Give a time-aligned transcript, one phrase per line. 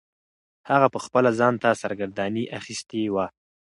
[0.69, 3.25] هغه پخپله ځان ته سرګرداني اخیستې وه.